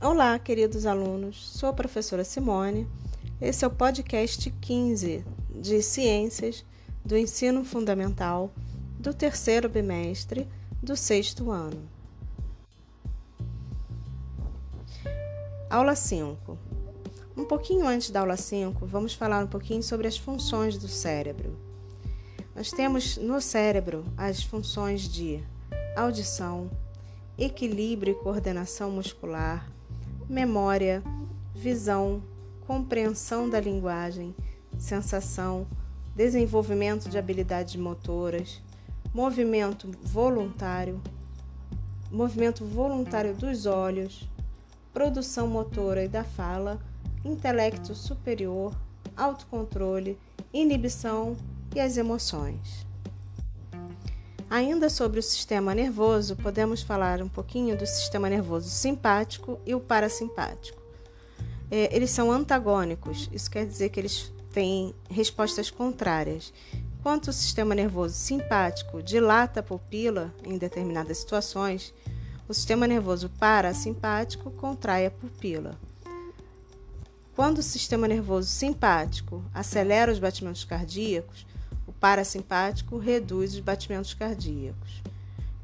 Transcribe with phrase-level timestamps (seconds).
[0.00, 1.44] Olá, queridos alunos.
[1.58, 2.86] Sou a professora Simone.
[3.40, 6.64] Esse é o podcast 15 de Ciências
[7.04, 8.52] do Ensino Fundamental
[8.96, 10.46] do terceiro bimestre
[10.80, 11.82] do sexto ano.
[15.68, 16.56] Aula 5.
[17.36, 21.58] Um pouquinho antes da aula 5, vamos falar um pouquinho sobre as funções do cérebro.
[22.54, 25.42] Nós temos no cérebro as funções de
[25.96, 26.70] audição,
[27.36, 29.68] equilíbrio e coordenação muscular,
[30.28, 31.02] memória,
[31.54, 32.22] visão,
[32.66, 34.34] compreensão da linguagem,
[34.78, 35.66] sensação,
[36.14, 38.60] desenvolvimento de habilidades motoras,
[39.14, 41.00] movimento voluntário,
[42.10, 44.28] movimento voluntário dos olhos,
[44.92, 46.78] produção motora e da fala,
[47.24, 48.76] intelecto superior,
[49.16, 50.18] autocontrole,
[50.52, 51.36] inibição
[51.74, 52.87] e as emoções.
[54.50, 59.80] Ainda sobre o sistema nervoso, podemos falar um pouquinho do sistema nervoso simpático e o
[59.80, 60.80] parasimpático.
[61.70, 66.50] É, eles são antagônicos, isso quer dizer que eles têm respostas contrárias.
[66.98, 71.92] Enquanto o sistema nervoso simpático dilata a pupila em determinadas situações,
[72.48, 75.78] o sistema nervoso parasimpático contrai a pupila.
[77.36, 81.46] Quando o sistema nervoso simpático acelera os batimentos cardíacos,
[82.00, 85.02] parasimpático reduz os batimentos cardíacos.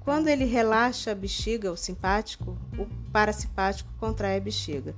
[0.00, 4.94] Quando ele relaxa a bexiga, o simpático, o parasimpático contrai a bexiga.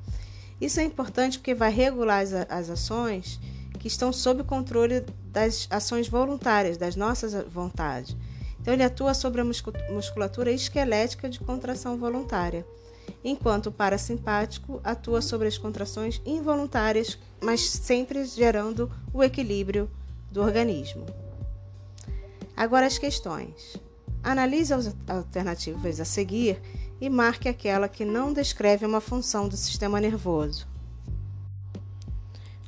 [0.60, 3.38] Isso é importante porque vai regular as, as ações
[3.78, 8.16] que estão sob controle das ações voluntárias, das nossas vontades.
[8.58, 12.66] Então, ele atua sobre a musculatura esquelética de contração voluntária,
[13.22, 19.90] enquanto o parasimpático atua sobre as contrações involuntárias, mas sempre gerando o equilíbrio
[20.32, 21.04] do organismo.
[22.64, 23.76] Agora as questões.
[24.22, 26.58] Analise as alternativas a seguir
[26.98, 30.66] e marque aquela que não descreve uma função do sistema nervoso.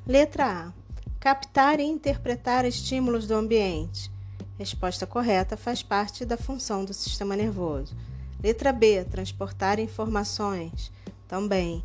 [0.06, 0.72] Letra A.
[1.18, 4.12] Captar e interpretar estímulos do ambiente.
[4.58, 7.96] Resposta correta faz parte da função do sistema nervoso.
[8.42, 9.02] Letra B.
[9.02, 10.92] Transportar informações.
[11.26, 11.82] Também.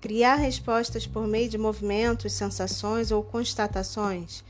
[0.00, 4.42] Criar respostas por meio de movimentos, sensações ou constatações.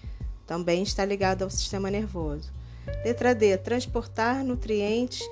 [0.47, 2.59] Também está ligado ao sistema nervoso.
[3.05, 3.57] Letra D.
[3.59, 5.23] Transportar nutrientes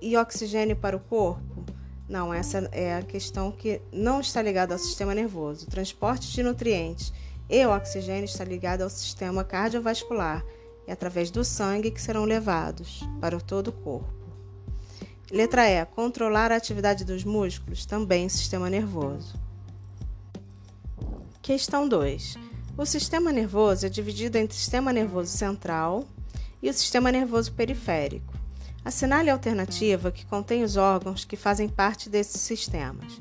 [0.00, 1.64] e oxigênio para o corpo?
[2.08, 5.66] Não, essa é a questão que não está ligada ao sistema nervoso.
[5.66, 7.12] O transporte de nutrientes
[7.48, 10.44] e oxigênio está ligado ao sistema cardiovascular
[10.86, 14.12] e através do sangue que serão levados para todo o corpo.
[15.30, 15.84] Letra E.
[15.86, 19.34] Controlar a atividade dos músculos, também sistema nervoso.
[21.40, 22.36] Questão 2.
[22.76, 26.04] O sistema nervoso é dividido entre sistema nervoso central,
[26.64, 28.32] e o sistema nervoso periférico.
[28.82, 33.20] Assinale a alternativa que contém os órgãos que fazem parte desses sistemas.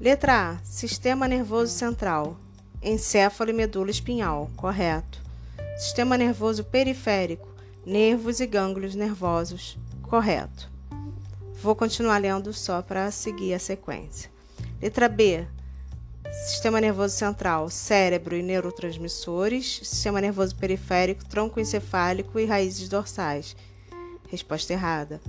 [0.00, 2.38] Letra A: Sistema nervoso central,
[2.80, 5.20] encéfalo e medula espinhal, correto.
[5.76, 7.48] Sistema nervoso periférico,
[7.84, 10.70] nervos e gânglios nervosos, correto.
[11.60, 14.30] Vou continuar lendo só para seguir a sequência.
[14.80, 15.44] Letra B:
[16.42, 19.80] Sistema nervoso central, cérebro e neurotransmissores.
[19.84, 23.56] Sistema nervoso periférico, tronco encefálico e raízes dorsais.
[24.28, 25.20] Resposta errada.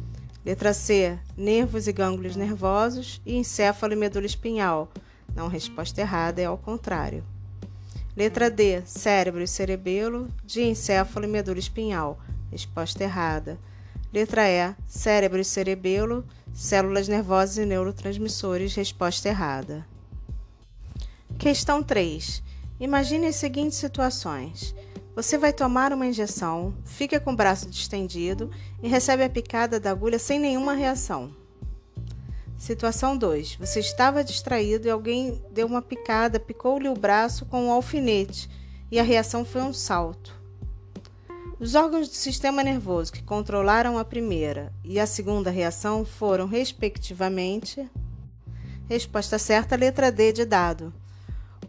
[0.44, 4.92] Letra C, nervos e gânglios nervosos e encéfalo e medula espinhal.
[5.34, 7.24] Não, resposta errada, é ao contrário.
[8.18, 12.20] Letra D, cérebro e cerebelo, de encéfalo e medula espinhal.
[12.52, 13.60] Resposta errada.
[14.12, 18.76] Letra E, cérebro e cerebelo, células nervosas e neurotransmissores.
[18.76, 19.86] Resposta errada.
[21.38, 22.42] Questão 3.
[22.80, 24.74] Imagine as seguintes situações.
[25.16, 28.50] Você vai tomar uma injeção, fica com o braço distendido
[28.82, 31.36] e recebe a picada da agulha sem nenhuma reação.
[32.58, 33.58] Situação 2.
[33.58, 38.50] Você estava distraído e alguém deu uma picada, picou-lhe o braço com um alfinete
[38.90, 40.34] e a reação foi um salto.
[41.60, 47.88] Os órgãos do sistema nervoso que controlaram a primeira e a segunda reação foram, respectivamente,
[48.90, 50.94] resposta certa, letra D de dado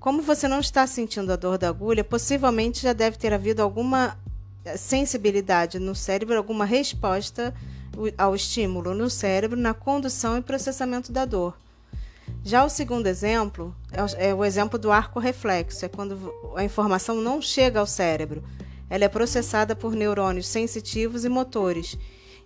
[0.06, 4.16] como você não está sentindo a dor da agulha, possivelmente já deve ter havido alguma
[4.64, 7.52] eh, sensibilidade no cérebro, alguma resposta
[8.16, 11.58] ao estímulo no cérebro na condução e processamento da dor.
[12.44, 13.74] Já o segundo exemplo
[14.16, 18.44] é o é exemplo do arco reflexo, é quando a informação não chega ao cérebro.
[18.88, 21.98] Ela é processada por neurônios sensitivos e motores.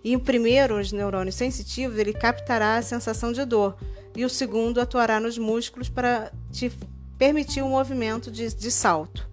[0.03, 3.77] E o primeiro, os neurônios sensitivos, ele captará a sensação de dor,
[4.15, 6.71] e o segundo atuará nos músculos para te
[7.21, 9.29] permitir o um movimento de, de salto.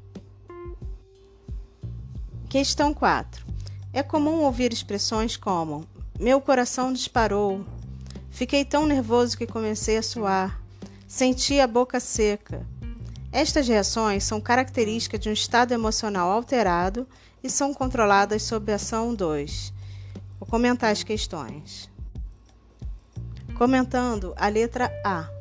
[2.46, 3.46] Questão 4.
[3.94, 5.86] É comum ouvir expressões como:
[6.20, 7.64] Meu coração disparou,
[8.30, 10.60] fiquei tão nervoso que comecei a suar,
[11.06, 12.66] Sentir a boca seca.
[13.32, 17.08] Estas reações são características de um estado emocional alterado
[17.42, 19.72] e são controladas sob a ação 2.
[20.38, 21.88] Vou comentar as questões.
[23.56, 25.37] Comentando a letra A.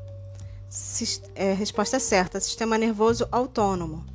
[1.36, 4.06] É, resposta certa: sistema nervoso autônomo.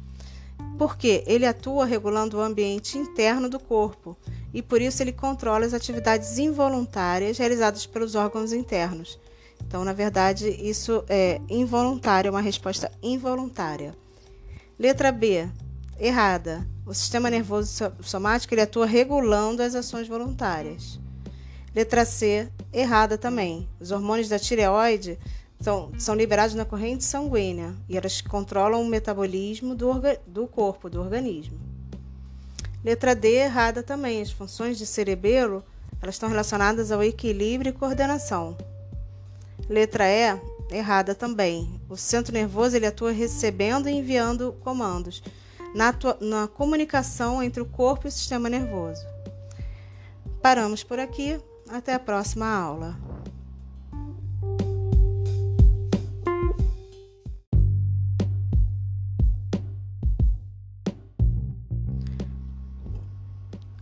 [0.78, 4.16] Porque ele atua regulando o ambiente interno do corpo
[4.52, 9.18] e por isso ele controla as atividades involuntárias realizadas pelos órgãos internos.
[9.66, 13.96] Então, na verdade, isso é involuntário, é uma resposta involuntária.
[14.78, 15.48] Letra B,
[15.98, 16.66] errada.
[16.84, 21.00] O sistema nervoso somático ele atua regulando as ações voluntárias.
[21.74, 23.68] Letra C, errada também.
[23.80, 25.18] Os hormônios da tireoide
[25.62, 29.92] são, são liberados na corrente sanguínea e elas controlam o metabolismo do,
[30.26, 31.58] do corpo, do organismo.
[32.84, 34.20] Letra D, errada também.
[34.20, 35.64] As funções de cerebelo
[36.02, 38.56] elas estão relacionadas ao equilíbrio e coordenação.
[39.68, 40.36] Letra E,
[40.72, 41.80] errada também.
[41.88, 45.22] O centro nervoso ele atua recebendo e enviando comandos
[45.72, 49.06] na, na comunicação entre o corpo e o sistema nervoso.
[50.42, 51.40] Paramos por aqui.
[51.68, 53.11] Até a próxima aula.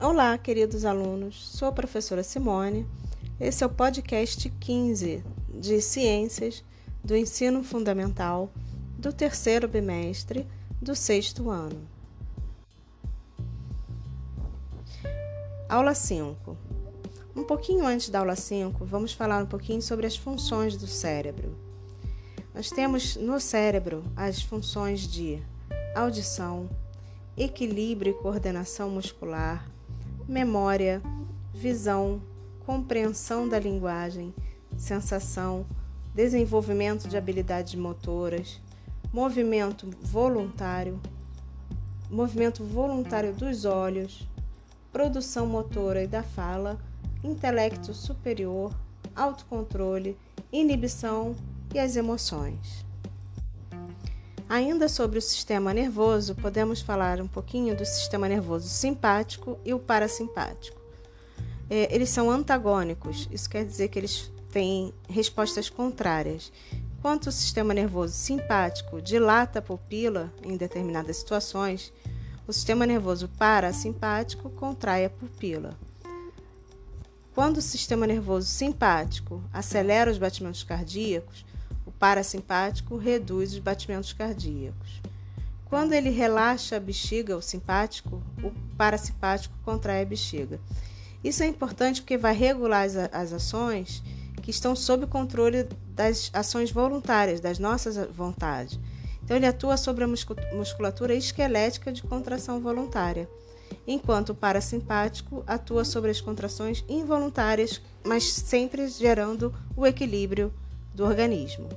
[0.02, 1.47] Olá, queridos alunos.
[1.47, 2.87] Sou a professora Simone.
[3.38, 6.64] Esse é o podcast 15 de Ciências
[7.05, 8.50] do Ensino Fundamental
[8.99, 10.47] do terceiro bimestre
[10.81, 11.87] do sexto ano.
[15.69, 16.56] Aula 5.
[17.37, 21.55] Um pouquinho antes da aula 5, vamos falar um pouquinho sobre as funções do cérebro.
[22.55, 25.43] Nós temos no cérebro as funções de
[25.94, 26.70] audição,
[27.37, 29.70] equilíbrio e coordenação muscular,
[30.30, 31.02] memória,
[31.52, 32.22] visão,
[32.64, 34.32] compreensão da linguagem,
[34.78, 35.66] sensação,
[36.14, 38.60] desenvolvimento de habilidades motoras,
[39.12, 41.00] movimento voluntário,
[42.08, 44.28] movimento voluntário dos olhos,
[44.92, 46.78] produção motora e da fala,
[47.24, 48.72] intelecto superior,
[49.16, 50.16] autocontrole,
[50.52, 51.34] inibição
[51.74, 52.86] e as emoções.
[54.50, 59.79] Ainda sobre o sistema nervoso, podemos falar um pouquinho do sistema nervoso simpático e o
[59.79, 60.76] parasimpático.
[61.70, 66.50] É, eles são antagônicos, isso quer dizer que eles têm respostas contrárias.
[66.99, 71.93] Enquanto o sistema nervoso simpático dilata a pupila em determinadas situações,
[72.44, 75.79] o sistema nervoso parasimpático contrai a pupila.
[77.32, 81.44] Quando o sistema nervoso simpático acelera os batimentos cardíacos,
[82.00, 85.02] parasimpático reduz os batimentos cardíacos.
[85.67, 90.58] Quando ele relaxa a bexiga, o simpático, o parasimpático contrai a bexiga.
[91.23, 94.02] Isso é importante porque vai regular as, as ações
[94.43, 98.81] que estão sob controle das ações voluntárias, das nossas vontades.
[99.23, 103.29] Então, ele atua sobre a musculatura esquelética de contração voluntária,
[103.87, 110.52] enquanto o parasimpático atua sobre as contrações involuntárias, mas sempre gerando o equilíbrio
[110.94, 111.69] do organismo.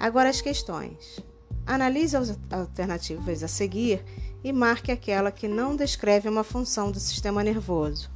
[0.00, 1.20] Agora as questões.
[1.66, 4.02] Analise as alternativas a seguir
[4.42, 8.10] e marque aquela que não descreve uma função do sistema nervoso.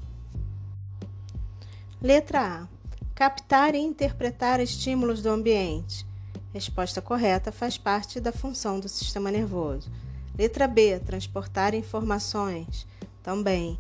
[2.01, 2.75] Letra A
[3.15, 6.05] Captar e interpretar estímulos do ambiente.
[6.55, 9.89] Resposta correta faz parte da função do sistema nervoso.
[10.37, 10.99] Letra B.
[10.99, 12.89] Transportar informações.
[13.23, 13.79] Também.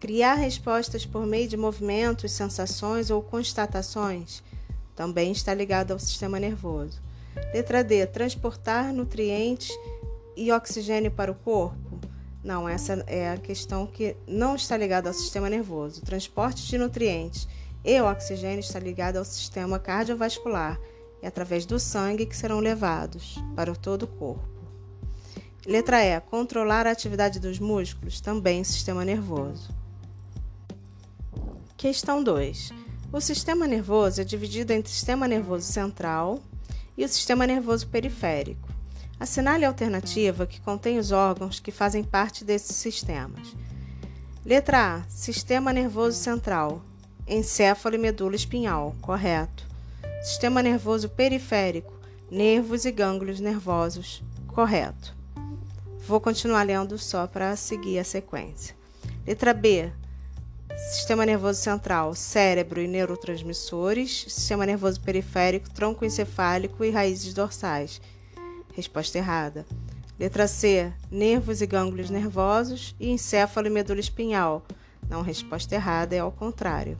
[0.00, 4.42] Criar respostas por meio de movimentos, sensações ou constatações.
[4.96, 7.00] Também está ligado ao sistema nervoso.
[7.52, 8.06] Letra D.
[8.06, 9.70] Transportar nutrientes
[10.36, 12.00] e oxigênio para o corpo.
[12.42, 16.00] Não, essa é a questão que não está ligada ao sistema nervoso.
[16.00, 17.46] O transporte de nutrientes
[17.84, 20.78] e oxigênio está ligado ao sistema cardiovascular
[21.22, 24.52] e através do sangue que serão levados para todo o corpo.
[25.64, 26.20] Letra E.
[26.20, 29.70] Controlar a atividade dos músculos, também sistema nervoso.
[31.76, 32.72] Questão 2.
[33.12, 36.40] O sistema nervoso é dividido entre sistema nervoso central
[36.96, 38.68] e o sistema nervoso periférico.
[39.18, 43.54] Assinale a alternativa que contém os órgãos que fazem parte desses sistemas.
[44.44, 45.02] Letra A.
[45.08, 46.82] Sistema nervoso central,
[47.26, 49.64] encéfalo e medula espinhal, correto.
[50.22, 51.92] Sistema nervoso periférico,
[52.30, 55.14] nervos e gânglios nervosos, correto.
[56.06, 58.74] Vou continuar lendo só para seguir a sequência.
[59.24, 59.92] Letra B.
[60.76, 64.24] Sistema nervoso central, cérebro e neurotransmissores.
[64.28, 68.00] Sistema nervoso periférico, tronco encefálico e raízes dorsais.
[68.74, 69.66] Resposta errada.
[70.18, 70.92] Letra C.
[71.10, 74.64] Nervos e gânglios nervosos e encéfalo e medula espinhal.
[75.08, 76.98] Não, resposta errada, é ao contrário.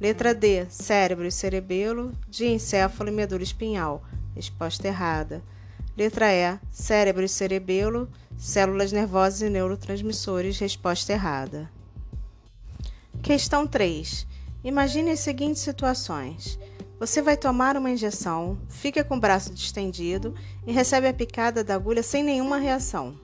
[0.00, 4.02] Letra D, cérebro e cerebelo, diencéfalo e medula espinhal.
[4.34, 5.42] Resposta errada.
[5.96, 10.58] Letra E, cérebro e cerebelo, células nervosas e neurotransmissores.
[10.58, 11.70] Resposta errada.
[13.22, 14.26] Questão 3.
[14.64, 16.58] Imagine as seguintes situações.
[16.98, 20.34] Você vai tomar uma injeção, fica com o braço distendido
[20.66, 23.14] e recebe a picada da agulha sem nenhuma reação.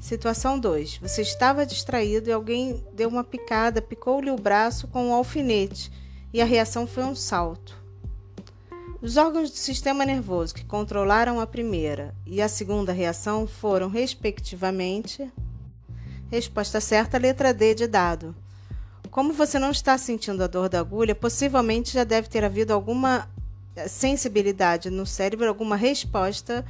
[0.00, 0.96] Situação 2.
[0.96, 5.92] Você estava distraído e alguém deu uma picada, picou-lhe o braço com um alfinete
[6.32, 7.76] e a reação foi um salto.
[9.02, 15.30] Os órgãos do sistema nervoso que controlaram a primeira e a segunda reação foram, respectivamente,
[16.30, 18.34] resposta certa, letra D de dado.
[19.10, 23.28] Como você não está sentindo a dor da agulha, possivelmente já deve ter havido alguma
[23.74, 26.64] eh, sensibilidade no cérebro, alguma resposta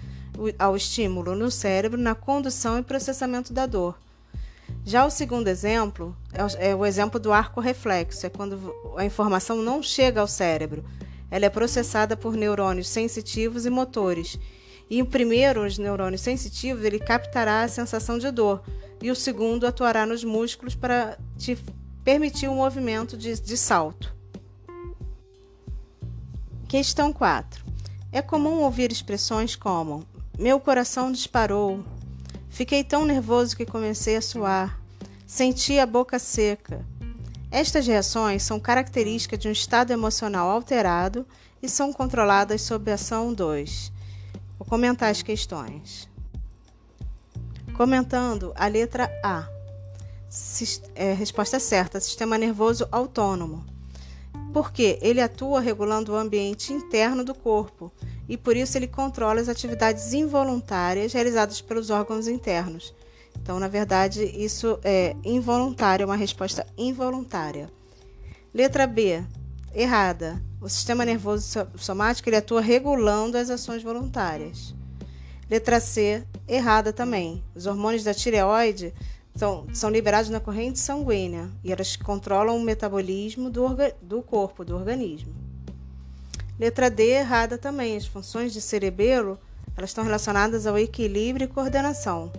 [0.58, 3.98] ao estímulo no cérebro na condução e processamento da dor.
[4.86, 6.16] Já o segundo exemplo
[6.58, 10.82] é o é exemplo do arco reflexo, é quando a informação não chega ao cérebro.
[11.30, 14.38] Ela é processada por neurônios sensitivos e motores.
[14.88, 18.62] E o primeiro, os neurônios sensitivos, ele captará a sensação de dor,
[19.02, 21.56] e o segundo atuará nos músculos para te
[22.04, 24.14] permitir o um movimento de, de salto.
[26.68, 27.64] Questão 4.
[28.12, 30.06] É comum ouvir expressões como:
[30.38, 31.84] Meu coração disparou,
[32.48, 34.80] fiquei tão nervoso que comecei a suar,
[35.26, 36.84] senti a boca seca.
[37.50, 41.26] Estas reações são características de um estado emocional alterado
[41.60, 43.92] e são controladas sob a ação 2.
[44.56, 46.08] Vou comentar as questões.
[47.76, 49.59] Comentando a letra A
[50.94, 53.64] é, resposta certa, sistema nervoso autônomo.
[54.52, 57.92] Porque ele atua regulando o ambiente interno do corpo
[58.28, 62.94] e por isso ele controla as atividades involuntárias realizadas pelos órgãos internos.
[63.40, 67.70] Então, na verdade, isso é involuntário, é uma resposta involuntária.
[68.52, 69.24] Letra B,
[69.74, 70.42] errada.
[70.60, 74.74] O sistema nervoso somático ele atua regulando as ações voluntárias.
[75.48, 77.42] Letra C, errada também.
[77.54, 78.92] Os hormônios da tireoide
[79.34, 83.66] são, são liberados na corrente sanguínea e elas controlam o metabolismo do,
[84.02, 85.34] do corpo, do organismo.
[86.58, 87.96] Letra D, errada também.
[87.96, 89.38] As funções de cerebelo
[89.76, 92.30] elas estão relacionadas ao equilíbrio e coordenação.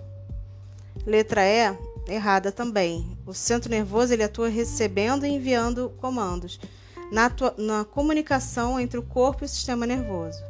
[1.04, 3.18] Letra E, errada também.
[3.26, 6.60] O centro nervoso ele atua recebendo e enviando comandos
[7.10, 10.40] na, na comunicação entre o corpo e o sistema nervoso.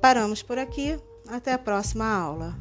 [0.00, 0.98] Paramos por aqui.
[1.26, 2.54] Até a próxima aula.